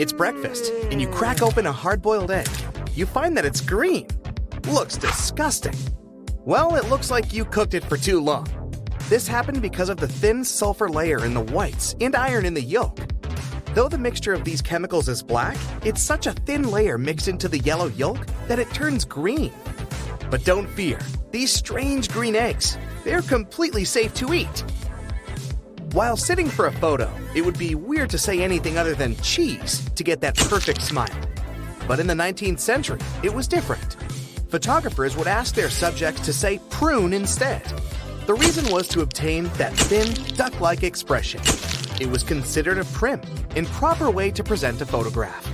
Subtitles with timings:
[0.00, 2.48] It's breakfast, and you crack open a hard boiled egg.
[2.94, 4.06] You find that it's green.
[4.66, 5.74] Looks disgusting.
[6.46, 8.46] Well, it looks like you cooked it for too long.
[9.10, 12.62] This happened because of the thin sulfur layer in the whites and iron in the
[12.62, 12.98] yolk.
[13.74, 17.46] Though the mixture of these chemicals is black, it's such a thin layer mixed into
[17.46, 19.52] the yellow yolk that it turns green.
[20.30, 20.98] But don't fear,
[21.30, 24.64] these strange green eggs, they're completely safe to eat.
[25.92, 29.84] While sitting for a photo, it would be weird to say anything other than cheese
[29.96, 31.08] to get that perfect smile.
[31.88, 33.96] But in the 19th century, it was different.
[34.50, 37.64] Photographers would ask their subjects to say prune instead.
[38.26, 41.40] The reason was to obtain that thin, duck like expression.
[42.00, 43.20] It was considered a prim
[43.56, 45.44] improper way to present a photograph.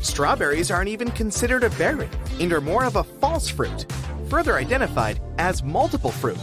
[0.00, 3.84] Strawberries aren't even considered a berry and are more of a false fruit,
[4.28, 6.38] further identified as multiple fruit.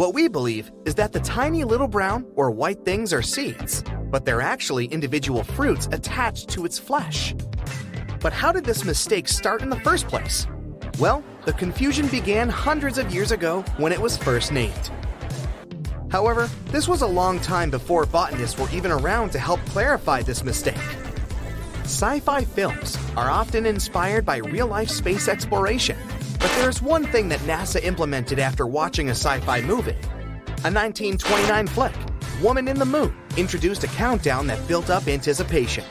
[0.00, 4.24] What we believe is that the tiny little brown or white things are seeds, but
[4.24, 7.34] they're actually individual fruits attached to its flesh.
[8.18, 10.46] But how did this mistake start in the first place?
[10.98, 14.90] Well, the confusion began hundreds of years ago when it was first named.
[16.10, 20.42] However, this was a long time before botanists were even around to help clarify this
[20.42, 20.80] mistake.
[21.82, 25.98] Sci fi films are often inspired by real life space exploration,
[26.40, 29.96] but there is one thing that NASA implemented after watching a sci fi movie.
[30.62, 31.92] A 1929 flick,
[32.42, 35.84] Woman in the Moon, introduced a countdown that built up anticipation.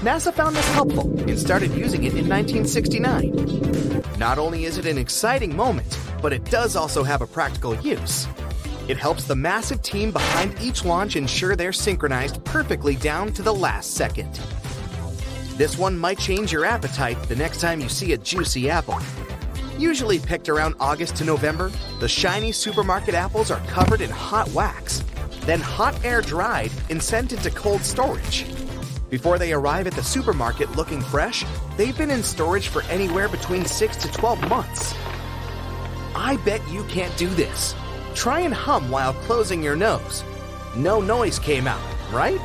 [0.00, 4.04] NASA found this helpful and started using it in 1969.
[4.18, 8.28] Not only is it an exciting moment, but it does also have a practical use.
[8.86, 13.54] It helps the massive team behind each launch ensure they're synchronized perfectly down to the
[13.54, 14.38] last second.
[15.56, 18.98] This one might change your appetite the next time you see a juicy apple.
[19.78, 25.02] Usually picked around August to November, the shiny supermarket apples are covered in hot wax,
[25.40, 28.46] then hot air dried and sent into cold storage.
[29.10, 31.44] Before they arrive at the supermarket looking fresh,
[31.76, 34.94] they've been in storage for anywhere between 6 to 12 months.
[36.14, 37.74] I bet you can't do this.
[38.14, 40.22] Try and hum while closing your nose.
[40.76, 41.82] No noise came out,
[42.12, 42.40] right?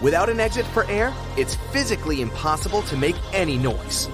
[0.00, 4.08] Without an exit for air, it's physically impossible to make any noise.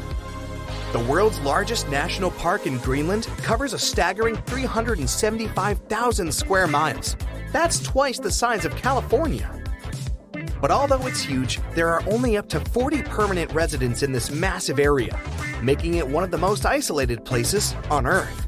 [0.90, 7.14] The world's largest national park in Greenland covers a staggering 375,000 square miles.
[7.52, 9.54] That's twice the size of California.
[10.62, 14.78] But although it's huge, there are only up to 40 permanent residents in this massive
[14.78, 15.20] area,
[15.62, 18.46] making it one of the most isolated places on Earth.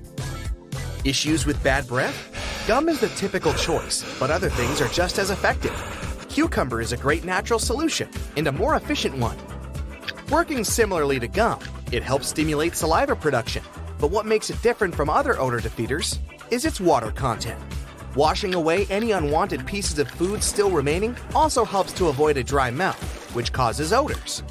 [1.05, 2.65] Issues with bad breath?
[2.67, 5.77] Gum is the typical choice, but other things are just as effective.
[6.31, 8.09] Cucumber is a great natural solution
[8.39, 9.37] and a more efficient one.
[10.31, 11.61] Working similarly to gum,
[11.93, 13.63] it helps stimulate saliva production,
[13.99, 16.19] but what makes it different from other odor defeaters
[16.51, 17.61] is its water content.
[18.17, 22.71] Washing away any unwanted pieces of food still remaining also helps to avoid a dry
[22.71, 23.01] mouth,
[23.35, 24.43] which causes odors.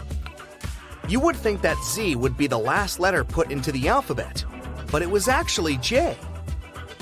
[1.07, 4.45] You would think that Z would be the last letter put into the alphabet,
[4.91, 6.17] but it was actually J.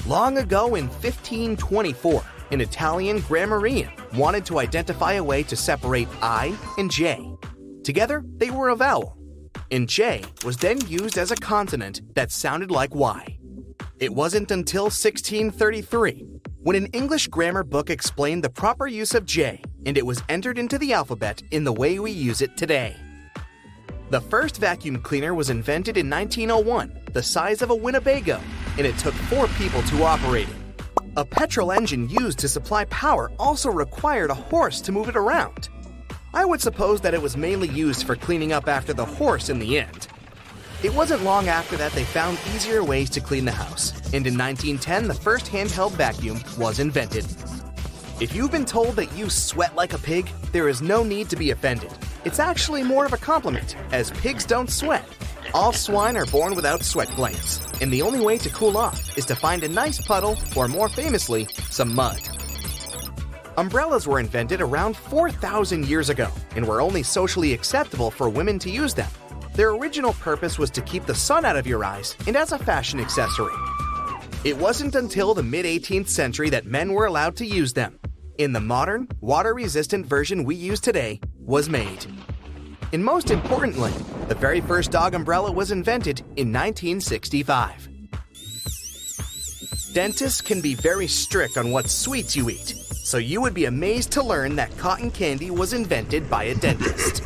[0.06, 6.58] Long ago in 1524, an Italian grammarian wanted to identify a way to separate I
[6.78, 7.36] and J.
[7.84, 9.17] Together, they were a vowel,
[9.72, 13.38] and J was then used as a consonant that sounded like Y.
[14.00, 16.26] It wasn't until 1633
[16.62, 20.60] when an English grammar book explained the proper use of J, and it was entered
[20.60, 22.96] into the alphabet in the way we use it today.
[24.10, 28.40] The first vacuum cleaner was invented in 1901, the size of a Winnebago,
[28.78, 30.56] and it took four people to operate it.
[31.18, 35.70] A petrol engine used to supply power also required a horse to move it around.
[36.38, 39.58] I would suppose that it was mainly used for cleaning up after the horse in
[39.58, 40.08] the end.
[40.84, 44.38] It wasn't long after that they found easier ways to clean the house, and in
[44.38, 47.26] 1910 the first handheld vacuum was invented.
[48.22, 51.36] If you've been told that you sweat like a pig, there is no need to
[51.36, 51.92] be offended.
[52.24, 55.10] It's actually more of a compliment, as pigs don't sweat.
[55.56, 59.26] All swine are born without sweat glands, and the only way to cool off is
[59.26, 62.37] to find a nice puddle, or more famously, some mud.
[63.58, 68.70] Umbrellas were invented around 4,000 years ago and were only socially acceptable for women to
[68.70, 69.10] use them.
[69.56, 72.60] Their original purpose was to keep the sun out of your eyes and as a
[72.60, 73.56] fashion accessory.
[74.44, 78.00] It wasn't until the mid 18th century that men were allowed to use them.
[78.38, 82.06] In the modern, water resistant version we use today was made.
[82.94, 83.92] And most importantly,
[84.28, 87.90] the very first dog umbrella was invented in 1965.
[89.94, 92.76] Dentists can be very strict on what sweets you eat,
[93.08, 97.24] so you would be amazed to learn that cotton candy was invented by a dentist.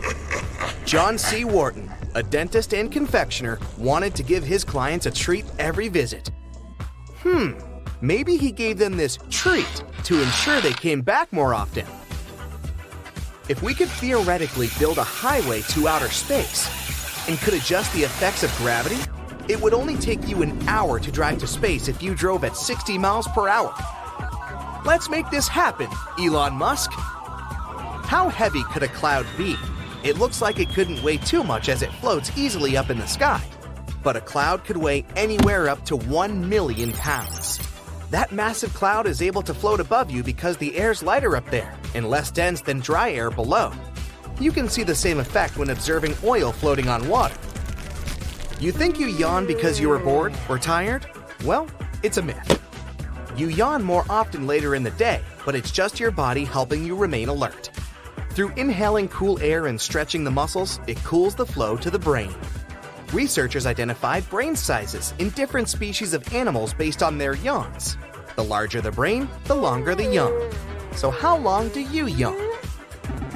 [0.86, 1.44] John C.
[1.44, 6.30] Wharton, a dentist and confectioner, wanted to give his clients a treat every visit.
[7.24, 7.54] Hmm,
[8.00, 11.88] maybe he gave them this treat to ensure they came back more often.
[13.50, 16.70] If we could theoretically build a highway to outer space
[17.28, 19.02] and could adjust the effects of gravity,
[19.48, 22.56] it would only take you an hour to drive to space if you drove at
[22.56, 23.74] 60 miles per hour.
[24.84, 26.90] Let's make this happen, Elon Musk.
[26.92, 29.56] How heavy could a cloud be?
[30.04, 33.06] It looks like it couldn't weigh too much as it floats easily up in the
[33.06, 33.44] sky.
[34.02, 37.60] But a cloud could weigh anywhere up to 1 million pounds.
[38.10, 41.78] That massive cloud is able to float above you because the air's lighter up there
[41.94, 43.72] and less dense than dry air below.
[44.40, 47.38] You can see the same effect when observing oil floating on water.
[48.60, 51.06] You think you yawn because you were bored or tired?
[51.46, 51.68] Well,
[52.02, 52.58] it's a myth.
[53.36, 56.96] You yawn more often later in the day, but it's just your body helping you
[56.96, 57.70] remain alert.
[58.32, 62.36] Through inhaling cool air and stretching the muscles, it cools the flow to the brain.
[63.14, 67.98] Researchers identified brain sizes in different species of animals based on their yawns.
[68.36, 70.52] The larger the brain, the longer the yawn.
[70.96, 72.51] So, how long do you yawn?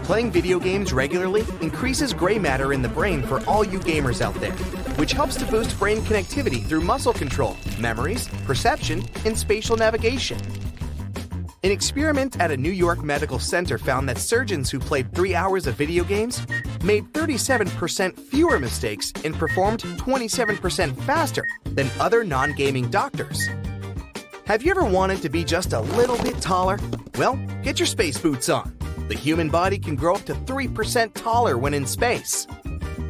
[0.05, 4.35] Playing video games regularly increases gray matter in the brain for all you gamers out
[4.35, 4.51] there,
[4.97, 10.37] which helps to boost brain connectivity through muscle control, memories, perception, and spatial navigation.
[11.63, 15.65] An experiment at a New York medical center found that surgeons who played three hours
[15.65, 16.39] of video games
[16.83, 23.49] made 37% fewer mistakes and performed 27% faster than other non gaming doctors.
[24.45, 26.77] Have you ever wanted to be just a little bit taller?
[27.17, 28.84] Well, get your space boots on.
[29.07, 32.47] The human body can grow up to 3% taller when in space.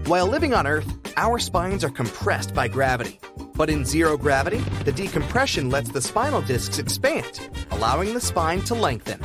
[0.07, 3.17] While living on Earth, our spines are compressed by gravity.
[3.53, 8.75] But in zero gravity, the decompression lets the spinal discs expand, allowing the spine to
[8.75, 9.21] lengthen.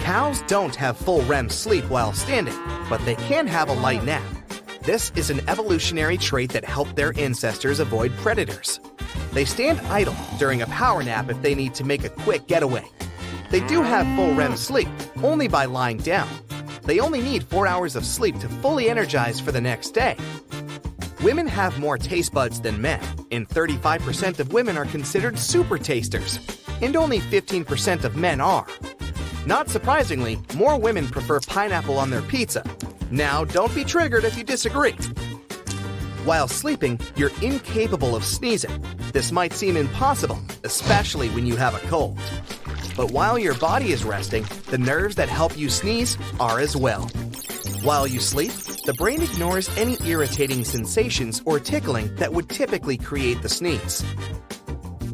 [0.00, 2.58] Cows don't have full REM sleep while standing,
[2.90, 4.22] but they can have a light nap.
[4.82, 8.78] This is an evolutionary trait that helped their ancestors avoid predators.
[9.32, 12.84] They stand idle during a power nap if they need to make a quick getaway.
[13.50, 14.88] They do have full REM sleep,
[15.24, 16.28] only by lying down.
[16.84, 20.16] They only need four hours of sleep to fully energize for the next day.
[21.22, 23.00] Women have more taste buds than men,
[23.30, 26.40] and 35% of women are considered super tasters,
[26.80, 28.66] and only 15% of men are.
[29.46, 32.64] Not surprisingly, more women prefer pineapple on their pizza.
[33.10, 34.96] Now, don't be triggered if you disagree.
[36.24, 38.84] While sleeping, you're incapable of sneezing.
[39.12, 42.18] This might seem impossible, especially when you have a cold.
[43.00, 47.08] But while your body is resting, the nerves that help you sneeze are as well.
[47.82, 48.52] While you sleep,
[48.84, 54.04] the brain ignores any irritating sensations or tickling that would typically create the sneeze.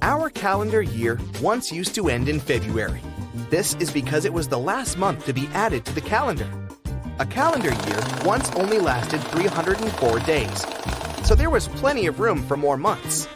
[0.02, 3.00] Our calendar year once used to end in February.
[3.50, 6.50] This is because it was the last month to be added to the calendar.
[7.20, 10.66] A calendar year once only lasted 304 days,
[11.24, 13.28] so there was plenty of room for more months.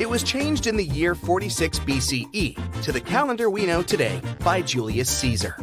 [0.00, 4.62] It was changed in the year 46 BCE to the calendar we know today by
[4.62, 5.54] Julius Caesar.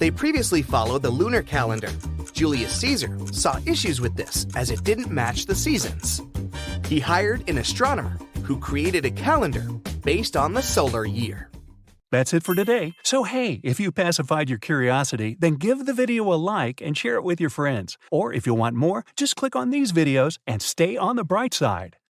[0.00, 1.90] They previously followed the lunar calendar.
[2.32, 6.20] Julius Caesar saw issues with this as it didn't match the seasons.
[6.88, 9.62] He hired an astronomer who created a calendar
[10.02, 11.48] based on the solar year.
[12.10, 12.94] That's it for today.
[13.04, 17.14] So, hey, if you pacified your curiosity, then give the video a like and share
[17.14, 17.96] it with your friends.
[18.10, 21.54] Or if you want more, just click on these videos and stay on the bright
[21.54, 21.96] side.